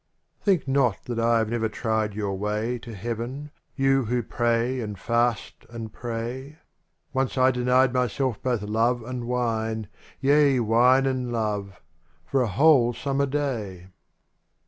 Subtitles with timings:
[0.25, 4.79] >> IHINK not that I have never tried your way To heaven, you who pray
[4.79, 6.57] and fast and pray.
[7.13, 9.89] Once I denied myself both love and wine.
[10.19, 11.79] Yea wine and love—
[12.25, 13.89] for a whole summer day.